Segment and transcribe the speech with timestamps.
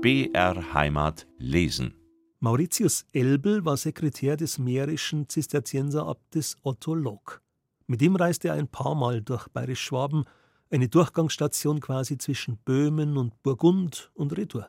[0.00, 1.92] BR Heimat lesen.
[2.38, 7.42] Mauritius Elbel war Sekretär des mährischen Zisterzienserabtes Otto Lock.
[7.88, 10.24] Mit ihm reiste er ein paar Mal durch Bayerisch-Schwaben,
[10.70, 14.68] eine Durchgangsstation quasi zwischen Böhmen und Burgund und Retour.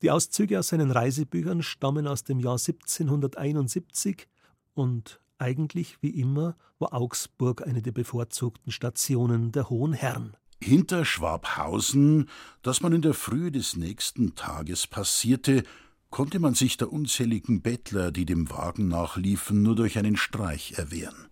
[0.00, 4.26] Die Auszüge aus seinen Reisebüchern stammen aus dem Jahr 1771
[4.72, 10.34] und eigentlich wie immer war Augsburg eine der bevorzugten Stationen der Hohen Herren.
[10.60, 12.28] Hinter Schwabhausen,
[12.62, 15.62] das man in der Frühe des nächsten Tages passierte,
[16.10, 21.28] konnte man sich der unzähligen Bettler, die dem Wagen nachliefen, nur durch einen Streich erwehren.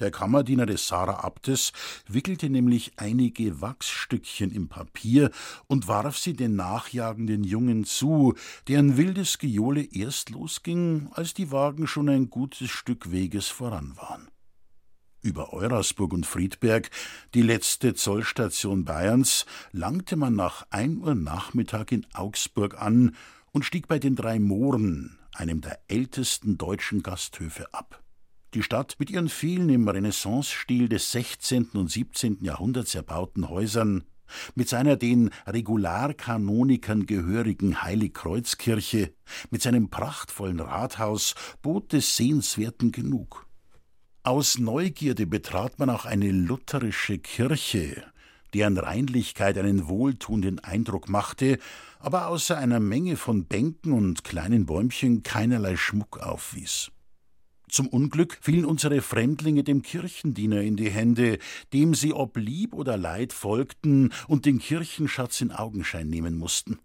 [0.00, 1.72] Der Kammerdiener des Sarah Abtes
[2.06, 5.30] wickelte nämlich einige Wachsstückchen im Papier
[5.66, 8.34] und warf sie den nachjagenden Jungen zu,
[8.68, 14.28] deren wildes Gejohle erst losging, als die Wagen schon ein gutes Stück Weges voran waren.
[15.20, 16.90] Über Eurasburg und Friedberg,
[17.34, 23.16] die letzte Zollstation Bayerns, langte man nach ein Uhr Nachmittag in Augsburg an
[23.50, 28.00] und stieg bei den drei Mohren, einem der ältesten deutschen Gasthöfe, ab.
[28.54, 31.70] Die Stadt mit ihren vielen im Renaissance-Stil des 16.
[31.74, 32.44] und 17.
[32.44, 34.04] Jahrhunderts erbauten Häusern,
[34.54, 39.12] mit seiner den Regularkanonikern gehörigen Heiligkreuzkirche,
[39.50, 43.47] mit seinem prachtvollen Rathaus bot des Sehenswerten genug.
[44.28, 48.04] Aus Neugierde betrat man auch eine lutherische Kirche,
[48.52, 51.58] deren Reinlichkeit einen wohltuenden Eindruck machte,
[51.98, 56.90] aber außer einer Menge von Bänken und kleinen Bäumchen keinerlei Schmuck aufwies.
[57.70, 61.38] Zum Unglück fielen unsere Fremdlinge dem Kirchendiener in die Hände,
[61.72, 66.78] dem sie ob Lieb oder Leid folgten und den Kirchenschatz in Augenschein nehmen mussten.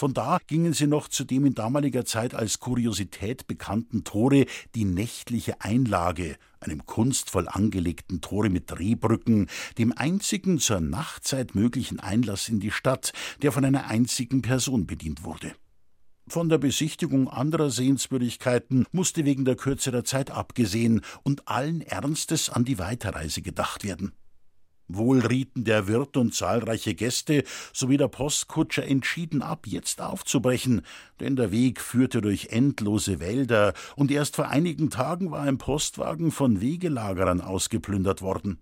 [0.00, 4.86] Von da gingen sie noch zu dem in damaliger Zeit als Kuriosität bekannten Tore die
[4.86, 12.60] nächtliche Einlage, einem kunstvoll angelegten Tore mit Drehbrücken, dem einzigen zur Nachtzeit möglichen Einlass in
[12.60, 13.12] die Stadt,
[13.42, 15.52] der von einer einzigen Person bedient wurde.
[16.26, 22.48] Von der Besichtigung anderer Sehenswürdigkeiten musste wegen der Kürze der Zeit abgesehen und allen Ernstes
[22.48, 24.12] an die Weiterreise gedacht werden.
[24.96, 30.82] Wohl rieten der Wirt und zahlreiche Gäste sowie der Postkutscher entschieden ab, jetzt aufzubrechen,
[31.20, 36.30] denn der Weg führte durch endlose Wälder, und erst vor einigen Tagen war ein Postwagen
[36.30, 38.60] von Wegelagerern ausgeplündert worden.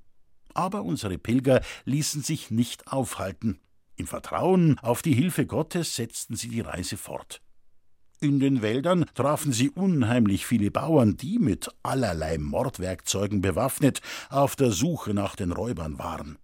[0.55, 3.61] Aber unsere Pilger ließen sich nicht aufhalten.
[3.97, 7.43] Im Vertrauen auf die Hilfe Gottes setzten sie die Reise fort.
[8.21, 14.73] In den Wäldern trafen sie unheimlich viele Bauern, die mit allerlei Mordwerkzeugen bewaffnet auf der
[14.73, 16.37] Suche nach den Räubern waren.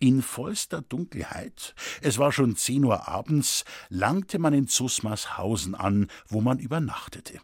[0.00, 6.40] In vollster Dunkelheit, es war schon zehn Uhr abends, langte man in Zusmarshausen an, wo
[6.40, 7.38] man übernachtete.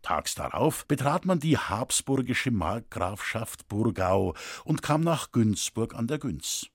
[0.00, 4.34] Tags darauf betrat man die habsburgische Markgrafschaft Burgau
[4.64, 6.68] und kam nach Günzburg an der Günz.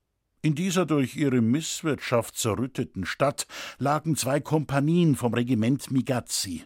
[0.44, 3.46] In dieser durch ihre Misswirtschaft zerrütteten Stadt
[3.78, 6.66] lagen zwei Kompanien vom Regiment Migazzi.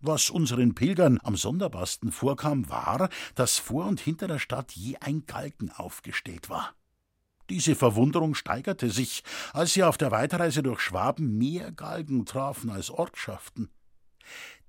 [0.00, 5.26] Was unseren Pilgern am sonderbarsten vorkam, war, dass vor und hinter der Stadt je ein
[5.26, 6.74] Galgen aufgestellt war.
[7.50, 12.90] Diese Verwunderung steigerte sich, als sie auf der Weiterreise durch Schwaben mehr Galgen trafen als
[12.90, 13.70] Ortschaften.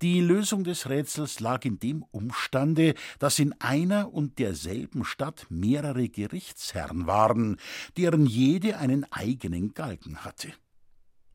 [0.01, 6.09] Die Lösung des Rätsels lag in dem Umstande, dass in einer und derselben Stadt mehrere
[6.09, 7.57] Gerichtsherren waren,
[7.97, 10.51] deren jede einen eigenen Galgen hatte.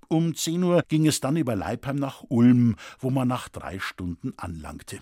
[0.09, 4.35] Um zehn Uhr ging es dann über Leipheim nach Ulm, wo man nach drei Stunden
[4.37, 5.01] anlangte.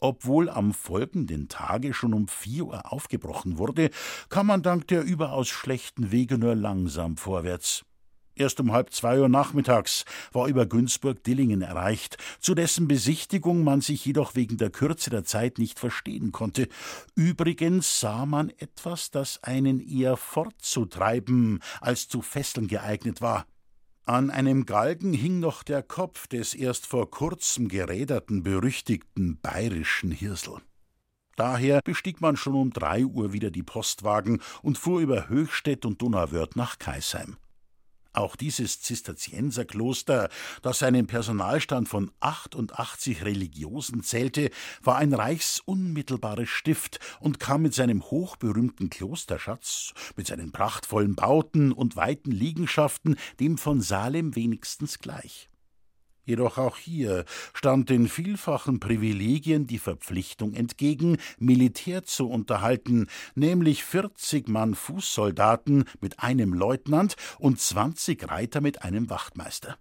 [0.00, 3.90] Obwohl am folgenden Tage schon um vier Uhr aufgebrochen wurde,
[4.28, 7.84] kam man dank der überaus schlechten Wege nur langsam vorwärts.
[8.36, 14.04] Erst um halb zwei Uhr nachmittags war über Günzburg-Dillingen erreicht, zu dessen Besichtigung man sich
[14.04, 16.68] jedoch wegen der Kürze der Zeit nicht verstehen konnte.
[17.14, 23.46] Übrigens sah man etwas, das einen eher fortzutreiben als zu fesseln geeignet war.
[24.06, 30.60] An einem Galgen hing noch der Kopf des erst vor kurzem geräderten berüchtigten bayerischen Hirsel.
[31.36, 36.02] Daher bestieg man schon um drei Uhr wieder die Postwagen und fuhr über Höchstädt und
[36.02, 37.38] Donauwörth nach Kaisheim.
[38.14, 40.28] Auch dieses Zisterzienserkloster,
[40.62, 44.50] das einen Personalstand von 88 Religiosen zählte,
[44.84, 51.96] war ein reichsunmittelbares Stift und kam mit seinem hochberühmten Klosterschatz, mit seinen prachtvollen Bauten und
[51.96, 55.50] weiten Liegenschaften dem von Salem wenigstens gleich.
[56.24, 64.48] Jedoch auch hier stand den vielfachen Privilegien die Verpflichtung entgegen, Militär zu unterhalten, nämlich 40
[64.48, 69.76] Mann Fußsoldaten mit einem Leutnant und 20 Reiter mit einem Wachtmeister.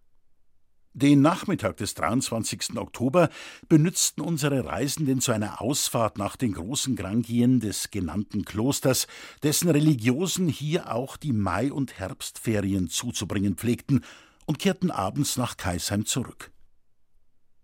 [0.95, 2.78] Den Nachmittag des 23.
[2.78, 3.30] Oktober
[3.68, 9.07] benützten unsere Reisenden zu einer Ausfahrt nach den großen Grangien des genannten Klosters,
[9.42, 14.04] dessen Religiosen hier auch die Mai- und Herbstferien zuzubringen pflegten
[14.45, 16.51] und kehrten abends nach Kaisheim zurück.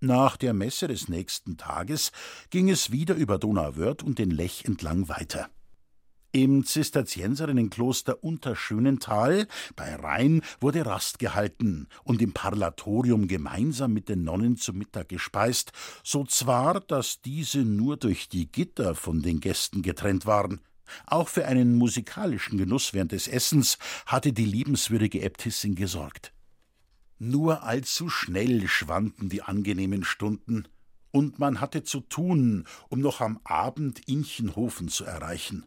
[0.02, 2.12] Nach der Messe des nächsten Tages
[2.50, 5.50] ging es wieder über Donauwörth und den Lech entlang weiter.
[6.32, 14.56] Im Zisterzienserinnenkloster Unterschönental bei Rhein wurde Rast gehalten und im Parlatorium gemeinsam mit den Nonnen
[14.56, 15.72] zu Mittag gespeist,
[16.04, 20.62] so zwar, dass diese nur durch die Gitter von den Gästen getrennt waren.
[21.08, 26.32] Auch für einen musikalischen Genuss während des Essens hatte die liebenswürdige Äbtissin gesorgt.
[27.20, 30.68] Nur allzu schnell schwanden die angenehmen Stunden,
[31.12, 35.66] und man hatte zu tun, um noch am Abend Inchenhofen zu erreichen.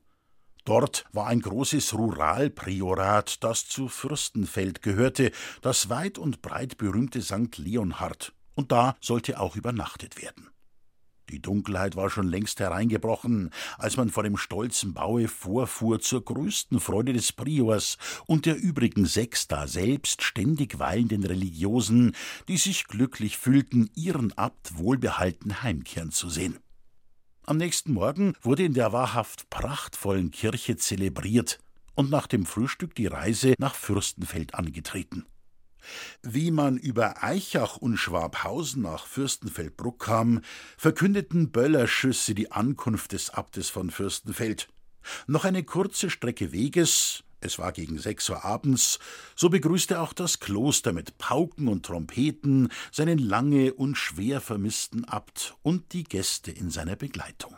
[0.64, 7.58] Dort war ein großes Ruralpriorat, das zu Fürstenfeld gehörte, das weit und breit berühmte St.
[7.58, 10.49] Leonhard, und da sollte auch übernachtet werden.
[11.31, 16.81] Die Dunkelheit war schon längst hereingebrochen, als man vor dem stolzen Baue vorfuhr zur größten
[16.81, 17.97] Freude des Priors
[18.27, 22.15] und der übrigen sechs da selbst ständig weilenden Religiosen,
[22.49, 26.59] die sich glücklich fühlten, ihren Abt wohlbehalten heimkehren zu sehen.
[27.45, 31.59] Am nächsten Morgen wurde in der wahrhaft prachtvollen Kirche zelebriert
[31.95, 35.27] und nach dem Frühstück die Reise nach Fürstenfeld angetreten.
[36.23, 40.40] Wie man über Eichach und Schwabhausen nach Fürstenfeldbruck kam,
[40.76, 44.69] verkündeten Böllerschüsse die Ankunft des Abtes von Fürstenfeld.
[45.26, 49.00] Noch eine kurze Strecke Weges, es war gegen sechs Uhr abends,
[49.34, 55.56] so begrüßte auch das Kloster mit Pauken und Trompeten seinen lange und schwer vermissten Abt
[55.62, 57.56] und die Gäste in seiner Begleitung.